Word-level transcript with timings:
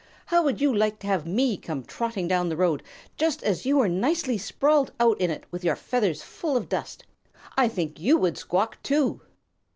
How 0.25 0.41
would 0.43 0.59
you 0.59 0.73
like 0.73 0.97
to 1.01 1.05
have 1.07 1.27
me 1.27 1.57
come 1.57 1.83
trotting 1.83 2.27
down 2.27 2.49
the 2.49 2.57
road, 2.57 2.81
just 3.17 3.43
as 3.43 3.67
you 3.67 3.77
were 3.77 3.87
nicely 3.87 4.35
sprawled 4.35 4.91
out 4.99 5.21
in 5.21 5.29
it 5.29 5.43
with 5.51 5.63
your 5.63 5.75
feathers 5.75 6.23
full 6.23 6.57
of 6.57 6.67
dust? 6.69 7.05
I 7.55 7.67
think 7.67 7.99
you 7.99 8.17
would 8.17 8.35
squawk 8.35 8.81
too!" 8.81 9.21